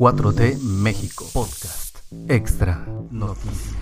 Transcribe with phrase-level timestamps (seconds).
[0.00, 1.26] 4T México.
[1.34, 1.98] Podcast.
[2.26, 2.86] Extra.
[3.10, 3.74] Noticias.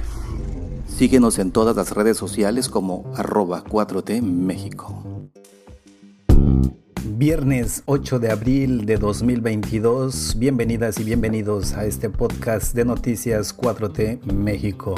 [0.88, 5.30] Síguenos en todas las redes sociales como arroba 4T México.
[7.04, 14.24] Viernes 8 de abril de 2022, bienvenidas y bienvenidos a este podcast de noticias 4T
[14.24, 14.96] México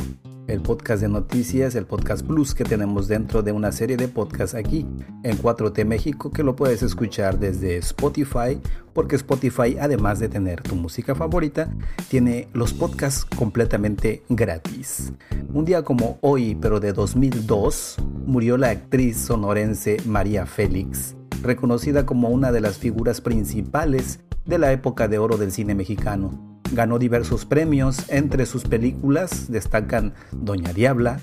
[0.51, 4.57] el podcast de noticias, el podcast plus que tenemos dentro de una serie de podcasts
[4.57, 4.85] aquí
[5.23, 8.61] en 4T México que lo puedes escuchar desde Spotify,
[8.93, 11.71] porque Spotify además de tener tu música favorita,
[12.09, 15.13] tiene los podcasts completamente gratis.
[15.55, 22.29] Un día como hoy, pero de 2002, murió la actriz sonorense María Félix, reconocida como
[22.29, 27.45] una de las figuras principales de la época de oro del cine mexicano Ganó diversos
[27.47, 31.21] premios, entre sus películas destacan Doña Diabla,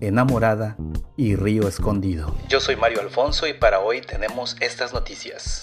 [0.00, 0.76] Enamorada
[1.16, 2.34] y Río Escondido.
[2.50, 5.60] Yo soy Mario Alfonso y para hoy tenemos estas noticias.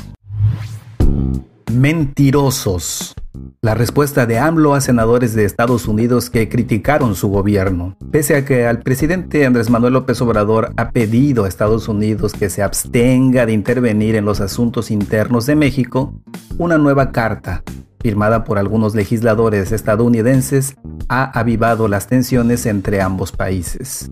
[1.71, 3.13] Mentirosos.
[3.61, 7.95] La respuesta de AMLO a senadores de Estados Unidos que criticaron su gobierno.
[8.11, 12.49] Pese a que al presidente Andrés Manuel López Obrador ha pedido a Estados Unidos que
[12.49, 16.13] se abstenga de intervenir en los asuntos internos de México,
[16.57, 17.63] una nueva carta
[17.99, 20.75] firmada por algunos legisladores estadounidenses,
[21.09, 24.11] ha avivado las tensiones entre ambos países.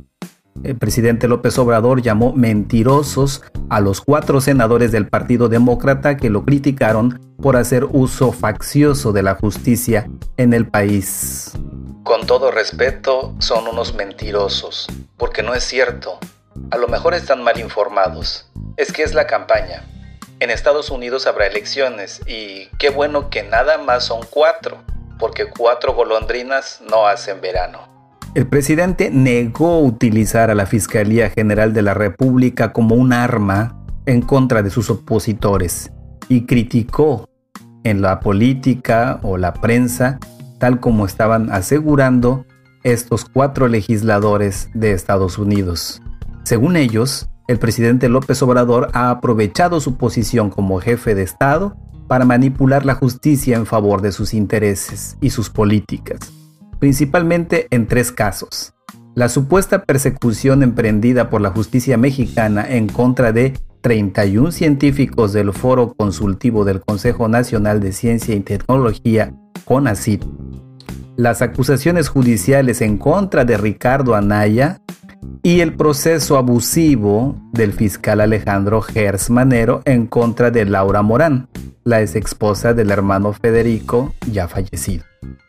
[0.64, 6.46] El presidente López Obrador llamó mentirosos a los cuatro senadores del Partido Demócrata que lo
[6.46, 11.52] criticaron por hacer uso faccioso de la justicia en el país.
[12.04, 16.20] Con todo respeto, son unos mentirosos, porque no es cierto.
[16.72, 18.50] A lo mejor están mal informados.
[18.78, 19.84] Es que es la campaña.
[20.42, 24.84] En Estados Unidos habrá elecciones y qué bueno que nada más son cuatro,
[25.18, 27.88] porque cuatro golondrinas no hacen verano.
[28.36, 34.22] El presidente negó utilizar a la Fiscalía General de la República como un arma en
[34.22, 35.90] contra de sus opositores
[36.28, 37.30] y criticó
[37.86, 40.20] en la política o la prensa,
[40.60, 42.46] tal como estaban asegurando
[42.84, 46.02] estos cuatro legisladores de Estados Unidos.
[46.44, 51.76] Según ellos, el presidente López Obrador ha aprovechado su posición como jefe de Estado
[52.08, 56.20] para manipular la justicia en favor de sus intereses y sus políticas,
[56.80, 58.74] principalmente en tres casos.
[59.16, 65.94] La supuesta persecución emprendida por la justicia mexicana en contra de 31 científicos del Foro
[65.94, 70.26] Consultivo del Consejo Nacional de Ciencia y Tecnología, CONACYT.
[71.16, 74.82] Las acusaciones judiciales en contra de Ricardo Anaya,
[75.44, 81.48] y el proceso abusivo del fiscal Alejandro Gers Manero en contra de Laura Morán,
[81.84, 85.04] la ex esposa del hermano Federico ya fallecido.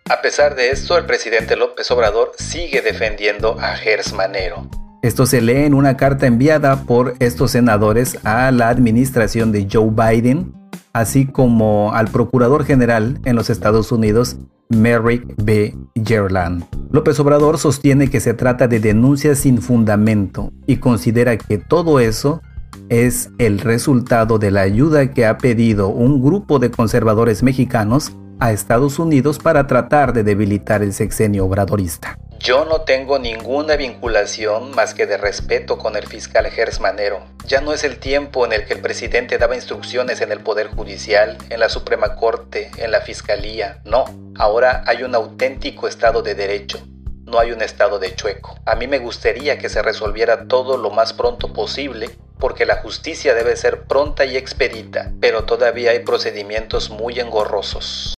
[0.09, 4.69] A pesar de esto, el presidente López Obrador sigue defendiendo a Gers Manero.
[5.03, 9.91] Esto se lee en una carta enviada por estos senadores a la administración de Joe
[9.91, 10.53] Biden,
[10.93, 14.37] así como al Procurador General en los Estados Unidos,
[14.69, 15.75] Merrick B.
[16.04, 16.65] Gerland.
[16.91, 22.43] López Obrador sostiene que se trata de denuncias sin fundamento y considera que todo eso
[22.88, 28.53] es el resultado de la ayuda que ha pedido un grupo de conservadores mexicanos a
[28.53, 32.19] Estados Unidos para tratar de debilitar el sexenio obradorista.
[32.38, 37.24] Yo no tengo ninguna vinculación más que de respeto con el fiscal Gersmanero.
[37.47, 40.69] Ya no es el tiempo en el que el presidente daba instrucciones en el Poder
[40.69, 43.80] Judicial, en la Suprema Corte, en la Fiscalía.
[43.84, 44.04] No,
[44.36, 46.86] ahora hay un auténtico Estado de Derecho.
[47.24, 48.58] No hay un Estado de chueco.
[48.66, 53.34] A mí me gustaría que se resolviera todo lo más pronto posible porque la justicia
[53.34, 58.14] debe ser pronta y expedita, pero todavía hay procedimientos muy engorrosos.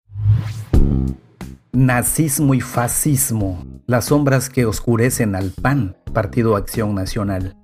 [1.72, 7.56] Nazismo y fascismo, las sombras que oscurecen al PAN, Partido Acción Nacional.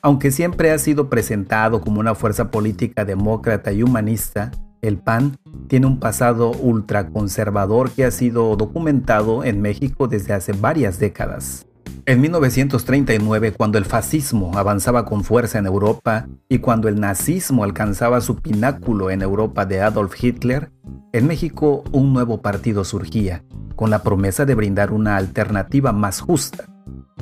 [0.00, 5.88] Aunque siempre ha sido presentado como una fuerza política demócrata y humanista, el PAN tiene
[5.88, 11.66] un pasado ultraconservador que ha sido documentado en México desde hace varias décadas.
[12.08, 18.20] En 1939, cuando el fascismo avanzaba con fuerza en Europa y cuando el nazismo alcanzaba
[18.20, 20.70] su pináculo en Europa de Adolf Hitler,
[21.12, 23.42] en México un nuevo partido surgía,
[23.74, 26.66] con la promesa de brindar una alternativa más justa.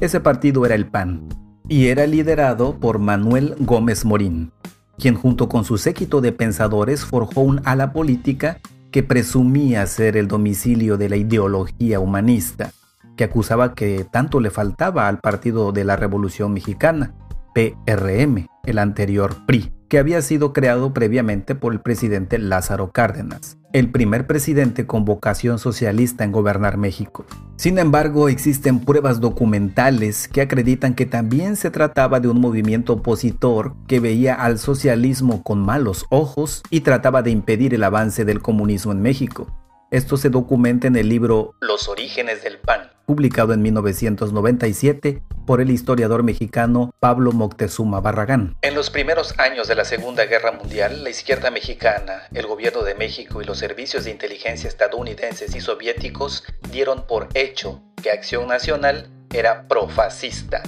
[0.00, 1.30] Ese partido era el PAN,
[1.66, 4.52] y era liderado por Manuel Gómez Morín,
[4.98, 8.60] quien junto con su séquito de pensadores forjó un ala política
[8.90, 12.70] que presumía ser el domicilio de la ideología humanista,
[13.16, 17.14] que acusaba que tanto le faltaba al Partido de la Revolución Mexicana,
[17.54, 23.92] PRM, el anterior PRI, que había sido creado previamente por el presidente Lázaro Cárdenas, el
[23.92, 27.24] primer presidente con vocación socialista en gobernar México.
[27.56, 33.76] Sin embargo, existen pruebas documentales que acreditan que también se trataba de un movimiento opositor
[33.86, 38.90] que veía al socialismo con malos ojos y trataba de impedir el avance del comunismo
[38.90, 39.46] en México.
[39.94, 45.70] Esto se documenta en el libro Los orígenes del PAN, publicado en 1997 por el
[45.70, 48.56] historiador mexicano Pablo Moctezuma Barragán.
[48.62, 52.96] En los primeros años de la Segunda Guerra Mundial, la izquierda mexicana, el gobierno de
[52.96, 56.42] México y los servicios de inteligencia estadounidenses y soviéticos
[56.72, 60.62] dieron por hecho que Acción Nacional era profascista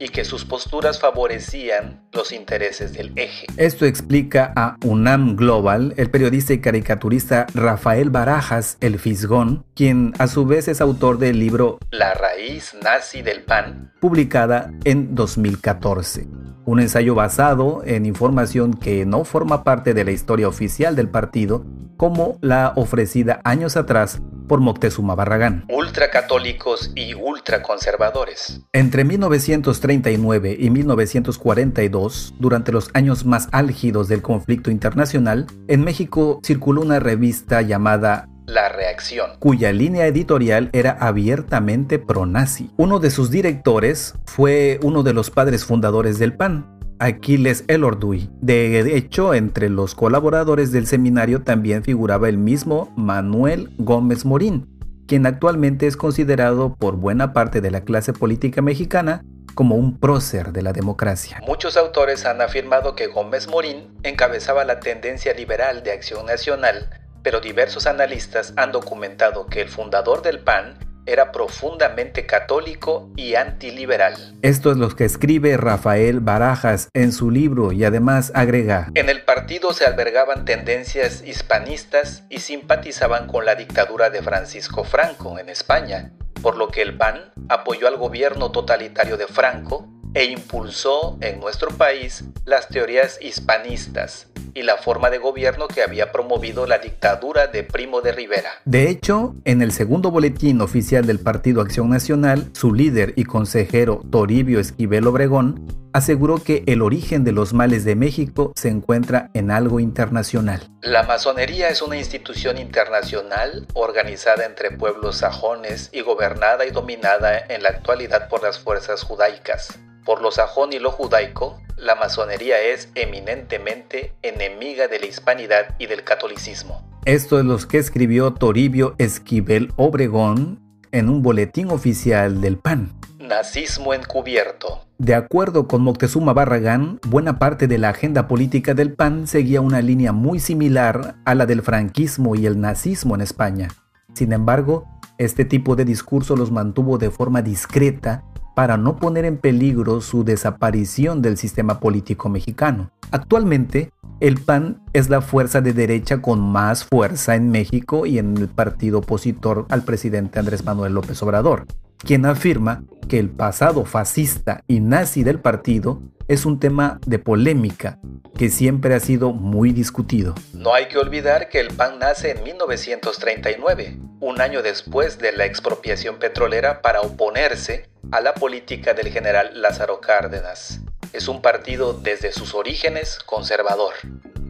[0.00, 3.46] y que sus posturas favorecían los intereses del eje.
[3.56, 10.28] Esto explica a UNAM Global el periodista y caricaturista Rafael Barajas, el Fisgón, quien a
[10.28, 16.26] su vez es autor del libro La raíz nazi del PAN, publicada en 2014.
[16.68, 21.64] Un ensayo basado en información que no forma parte de la historia oficial del partido,
[21.96, 25.64] como la ofrecida años atrás por Moctezuma Barragán.
[25.70, 28.60] Ultracatólicos y ultraconservadores.
[28.74, 36.82] Entre 1939 y 1942, durante los años más álgidos del conflicto internacional, en México circuló
[36.82, 42.70] una revista llamada la Reacción, cuya línea editorial era abiertamente pro-nazi.
[42.78, 48.30] Uno de sus directores fue uno de los padres fundadores del PAN, Aquiles Elorduy.
[48.40, 54.66] De hecho, entre los colaboradores del seminario también figuraba el mismo Manuel Gómez Morín,
[55.06, 59.22] quien actualmente es considerado por buena parte de la clase política mexicana
[59.54, 61.40] como un prócer de la democracia.
[61.46, 66.88] Muchos autores han afirmado que Gómez Morín encabezaba la tendencia liberal de Acción Nacional,
[67.22, 70.78] pero diversos analistas han documentado que el fundador del PAN
[71.08, 74.34] era profundamente católico y antiliberal.
[74.42, 78.90] Esto es lo que escribe Rafael Barajas en su libro y además agrega.
[78.94, 85.38] En el partido se albergaban tendencias hispanistas y simpatizaban con la dictadura de Francisco Franco
[85.38, 86.12] en España,
[86.42, 91.70] por lo que el PAN apoyó al gobierno totalitario de Franco e impulsó en nuestro
[91.70, 97.62] país las teorías hispanistas, y la forma de gobierno que había promovido la dictadura de
[97.62, 98.50] Primo de Rivera.
[98.64, 104.02] De hecho, en el segundo boletín oficial del Partido Acción Nacional, su líder y consejero
[104.10, 109.52] Toribio Esquivel Obregón aseguró que el origen de los males de México se encuentra en
[109.52, 110.60] algo internacional.
[110.80, 117.62] La masonería es una institución internacional organizada entre pueblos sajones y gobernada y dominada en
[117.62, 119.78] la actualidad por las fuerzas judaicas.
[120.04, 125.86] Por lo sajón y lo judaico, la masonería es eminentemente enemiga de la hispanidad y
[125.86, 126.82] del catolicismo.
[127.04, 130.60] Esto es lo que escribió Toribio Esquivel Obregón
[130.90, 132.92] en un boletín oficial del PAN.
[133.18, 134.84] Nazismo encubierto.
[134.98, 139.80] De acuerdo con Moctezuma Barragán, buena parte de la agenda política del PAN seguía una
[139.80, 143.68] línea muy similar a la del franquismo y el nazismo en España.
[144.14, 144.88] Sin embargo,
[145.18, 148.24] este tipo de discurso los mantuvo de forma discreta
[148.58, 152.90] para no poner en peligro su desaparición del sistema político mexicano.
[153.12, 158.36] Actualmente, el PAN es la fuerza de derecha con más fuerza en México y en
[158.36, 161.66] el partido opositor al presidente Andrés Manuel López Obrador,
[161.98, 167.98] quien afirma que el pasado fascista y nazi del partido es un tema de polémica
[168.36, 170.34] que siempre ha sido muy discutido.
[170.52, 175.46] No hay que olvidar que el PAN nace en 1939, un año después de la
[175.46, 180.80] expropiación petrolera para oponerse a la política del general Lázaro Cárdenas.
[181.14, 183.94] Es un partido desde sus orígenes conservador.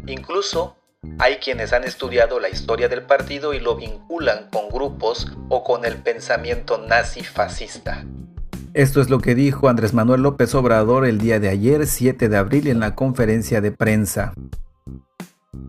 [0.07, 0.78] Incluso
[1.19, 5.85] hay quienes han estudiado la historia del partido y lo vinculan con grupos o con
[5.85, 8.05] el pensamiento nazi-fascista.
[8.75, 12.37] Esto es lo que dijo Andrés Manuel López Obrador el día de ayer, 7 de
[12.37, 14.33] abril, en la conferencia de prensa.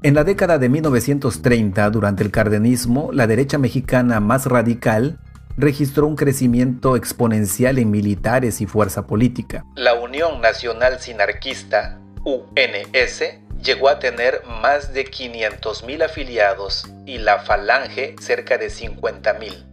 [0.04, 5.20] En la década de 1930, durante el cardenismo, la derecha mexicana más radical
[5.58, 9.66] registró un crecimiento exponencial en militares y fuerza política.
[9.76, 13.24] La Unión Nacional Sinarquista, UNS,
[13.62, 19.66] llegó a tener más de 500.000 afiliados y la Falange cerca de 50.000.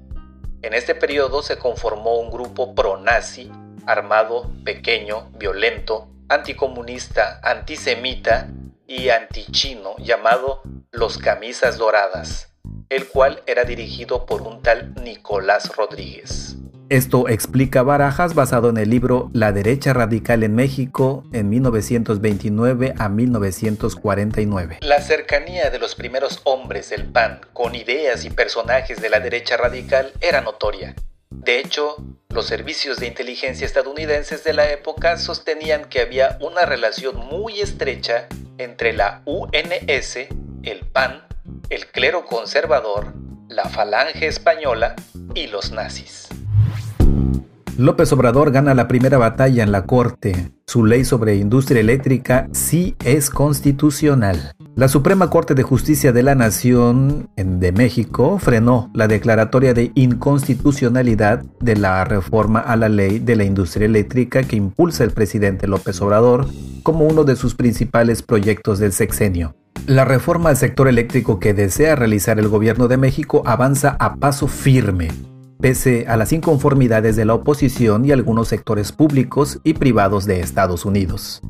[0.62, 3.50] En este periodo se conformó un grupo pro-nazi,
[3.86, 8.48] armado, pequeño, violento, anticomunista, antisemita
[8.86, 12.52] y antichino llamado Los Camisas Doradas,
[12.88, 16.56] el cual era dirigido por un tal Nicolás Rodríguez.
[16.88, 23.08] Esto explica Barajas basado en el libro La derecha radical en México en 1929 a
[23.08, 24.78] 1949.
[24.82, 29.56] La cercanía de los primeros hombres del PAN con ideas y personajes de la derecha
[29.56, 30.94] radical era notoria.
[31.30, 31.96] De hecho,
[32.28, 38.28] los servicios de inteligencia estadounidenses de la época sostenían que había una relación muy estrecha
[38.58, 40.18] entre la UNS,
[40.62, 41.26] el PAN,
[41.68, 43.12] el clero conservador,
[43.48, 44.94] la falange española
[45.34, 46.28] y los nazis.
[47.78, 50.50] López Obrador gana la primera batalla en la Corte.
[50.66, 54.52] Su ley sobre industria eléctrica sí es constitucional.
[54.74, 61.44] La Suprema Corte de Justicia de la Nación de México frenó la declaratoria de inconstitucionalidad
[61.60, 66.00] de la reforma a la ley de la industria eléctrica que impulsa el presidente López
[66.00, 66.46] Obrador
[66.82, 69.54] como uno de sus principales proyectos del sexenio.
[69.86, 74.48] La reforma al sector eléctrico que desea realizar el gobierno de México avanza a paso
[74.48, 75.08] firme,
[75.60, 80.84] pese a las inconformidades de la oposición y algunos sectores públicos y privados de Estados
[80.84, 81.42] Unidos.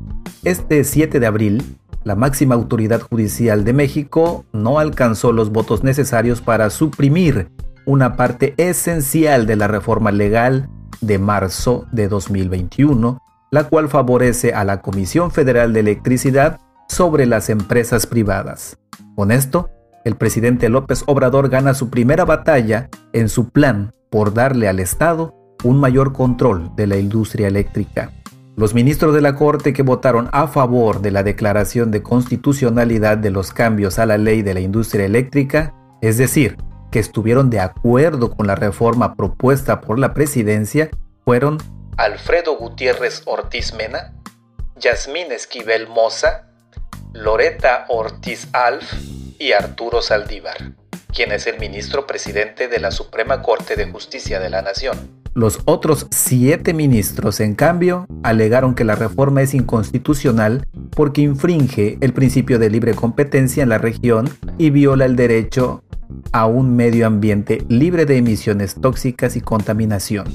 [0.45, 6.41] Este 7 de abril, la máxima autoridad judicial de México no alcanzó los votos necesarios
[6.41, 7.49] para suprimir
[7.85, 10.69] una parte esencial de la reforma legal
[11.01, 13.21] de marzo de 2021,
[13.51, 18.79] la cual favorece a la Comisión Federal de Electricidad sobre las empresas privadas.
[19.15, 19.71] Con esto,
[20.07, 25.35] el presidente López Obrador gana su primera batalla en su plan por darle al Estado
[25.65, 28.13] un mayor control de la industria eléctrica.
[28.55, 33.31] Los ministros de la Corte que votaron a favor de la declaración de constitucionalidad de
[33.31, 36.57] los cambios a la ley de la industria eléctrica, es decir,
[36.93, 40.89] que estuvieron de acuerdo con la reforma propuesta por la presidencia,
[41.25, 41.59] fueron
[41.97, 44.15] Alfredo Gutiérrez Ortiz Mena,
[44.79, 46.47] Yasmín Esquivel Moza,
[47.13, 50.73] Loreta Ortiz Alf y Arturo Saldívar,
[51.15, 55.25] quien es el ministro presidente de la Suprema Corte de Justicia de la Nación.
[55.35, 62.15] Los otros siete ministros, en cambio, alegaron que la reforma es inconstitucional porque infringe el
[62.15, 65.83] principio de libre competencia en la región y viola el derecho
[66.33, 70.27] a un medio ambiente libre de emisiones tóxicas y contaminación.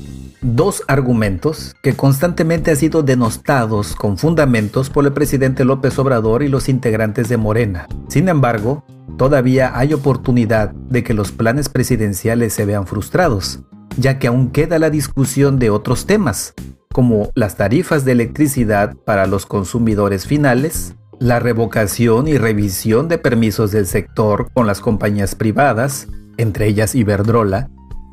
[0.42, 6.48] Dos argumentos que constantemente han sido denostados con fundamentos por el presidente López Obrador y
[6.48, 7.88] los integrantes de Morena.
[8.08, 8.84] Sin embargo,
[9.18, 13.60] todavía hay oportunidad de que los planes presidenciales se vean frustrados
[13.98, 16.54] ya que aún queda la discusión de otros temas,
[16.94, 23.72] como las tarifas de electricidad para los consumidores finales, la revocación y revisión de permisos
[23.72, 26.08] del sector con las compañías privadas,
[26.38, 27.70] entre ellas Iberdrola,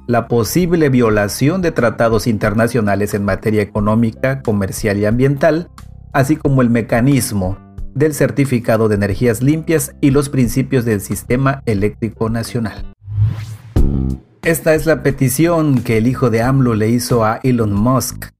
[0.08, 5.68] la posible violación de tratados internacionales en materia económica, comercial y ambiental,
[6.14, 7.58] así como el mecanismo
[7.94, 12.86] del certificado de energías limpias y los principios del sistema eléctrico nacional.
[14.42, 18.30] Esta es la petición que el hijo de AMLO le hizo a Elon Musk.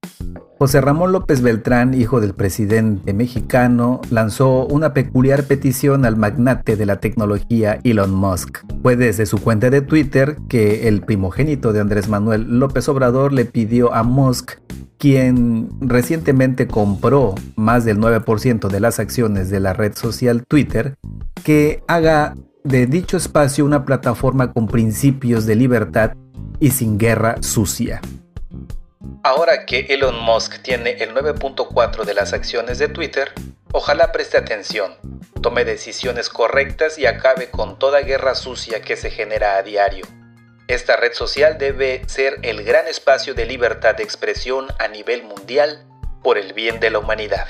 [0.59, 6.85] José Ramón López Beltrán, hijo del presidente mexicano, lanzó una peculiar petición al magnate de
[6.85, 8.65] la tecnología Elon Musk.
[8.83, 13.45] Fue desde su cuenta de Twitter que el primogénito de Andrés Manuel López Obrador le
[13.45, 14.55] pidió a Musk,
[14.99, 20.97] quien recientemente compró más del 9% de las acciones de la red social Twitter,
[21.45, 22.35] que haga
[22.65, 26.15] de dicho espacio una plataforma con principios de libertad
[26.59, 28.01] y sin guerra sucia.
[29.29, 33.31] Ahora que Elon Musk tiene el 9.4 de las acciones de Twitter,
[33.73, 34.95] ojalá preste atención,
[35.43, 40.07] tome decisiones correctas y acabe con toda guerra sucia que se genera a diario.
[40.67, 45.87] Esta red social debe ser el gran espacio de libertad de expresión a nivel mundial
[46.23, 47.49] por el bien de la humanidad.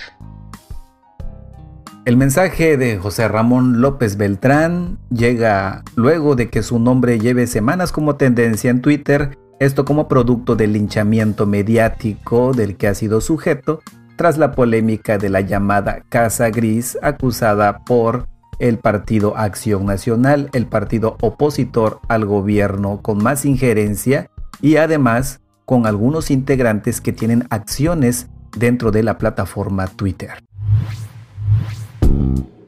[2.06, 7.92] El mensaje de José Ramón López Beltrán llega luego de que su nombre lleve semanas
[7.92, 13.80] como tendencia en Twitter, esto como producto del linchamiento mediático del que ha sido sujeto
[14.16, 20.66] tras la polémica de la llamada Casa Gris acusada por el Partido Acción Nacional, el
[20.66, 28.28] partido opositor al gobierno con más injerencia y además con algunos integrantes que tienen acciones
[28.56, 30.30] dentro de la plataforma Twitter.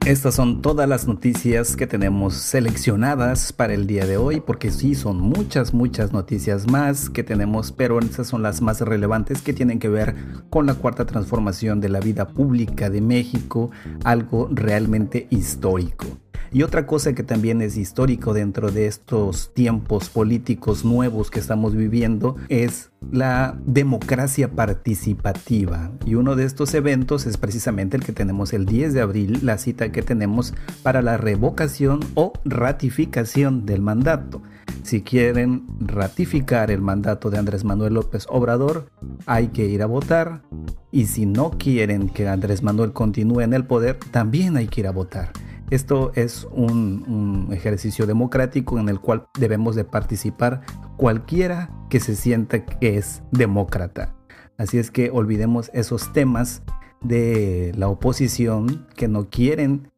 [0.06, 4.94] Estas son todas las noticias que tenemos seleccionadas para el día de hoy, porque sí,
[4.94, 9.78] son muchas, muchas noticias más que tenemos, pero estas son las más relevantes que tienen
[9.78, 10.16] que ver
[10.48, 13.70] con la cuarta transformación de la vida pública de México,
[14.02, 16.06] algo realmente histórico.
[16.52, 21.76] Y otra cosa que también es histórico dentro de estos tiempos políticos nuevos que estamos
[21.76, 25.92] viviendo es la democracia participativa.
[26.04, 29.58] Y uno de estos eventos es precisamente el que tenemos el 10 de abril, la
[29.58, 30.52] cita que tenemos
[30.82, 34.42] para la revocación o ratificación del mandato.
[34.82, 38.90] Si quieren ratificar el mandato de Andrés Manuel López Obrador,
[39.26, 40.42] hay que ir a votar.
[40.90, 44.86] Y si no quieren que Andrés Manuel continúe en el poder, también hay que ir
[44.88, 45.32] a votar.
[45.70, 50.62] Esto es un, ejercicio democrático en el cual debemos de participar
[50.96, 54.14] cualquiera que se sienta que es demócrata.
[54.58, 56.62] Así es que olvidemos esos temas
[57.02, 59.90] de la oposición que no quieren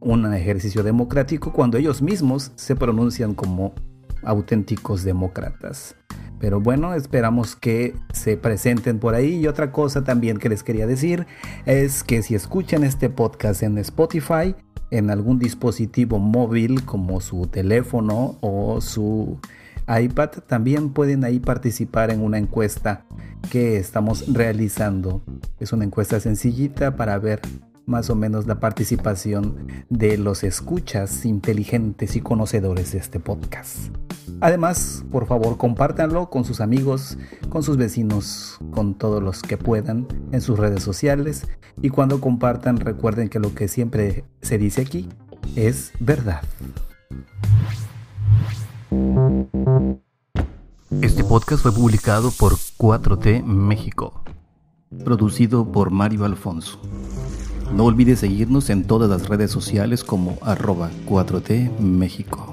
[0.00, 3.74] un ejercicio democrático cuando ellos mismos se pronuncian como
[4.24, 5.94] auténticos demócratas.
[6.40, 9.36] Pero bueno, esperamos que se presenten por ahí.
[9.36, 11.26] Y otra cosa también que les quería decir
[11.66, 14.56] es que si escuchan este podcast en Spotify,
[14.92, 19.38] en algún dispositivo móvil como su teléfono o su
[19.88, 23.04] iPad, también pueden ahí participar en una encuesta
[23.50, 25.22] que estamos realizando.
[25.58, 27.40] Es una encuesta sencillita para ver
[27.86, 33.88] más o menos la participación de los escuchas inteligentes y conocedores de este podcast.
[34.40, 40.06] Además, por favor, compártanlo con sus amigos, con sus vecinos, con todos los que puedan
[40.32, 41.46] en sus redes sociales
[41.80, 45.08] y cuando compartan recuerden que lo que siempre se dice aquí
[45.56, 46.42] es verdad.
[51.00, 54.22] Este podcast fue publicado por 4T México,
[55.04, 56.80] producido por Mario Alfonso.
[57.72, 62.51] No olvides seguirnos en todas las redes sociales como arroba 4T México.